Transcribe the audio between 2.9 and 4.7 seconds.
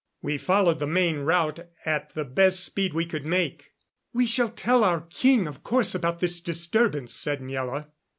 we could make. "We shall